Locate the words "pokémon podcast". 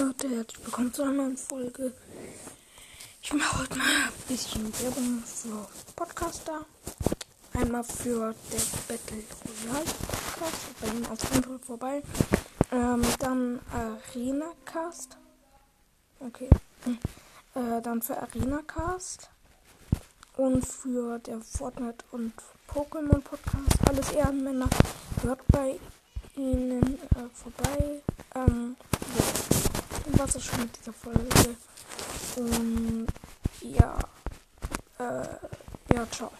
22.72-23.86